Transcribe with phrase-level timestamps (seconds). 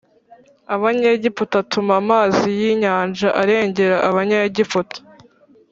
[0.75, 4.97] Abanyegiputa atuma amazi y inyanja arengera Abanyegiputa